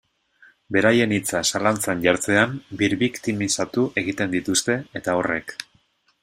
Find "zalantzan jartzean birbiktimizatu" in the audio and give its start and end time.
1.51-3.85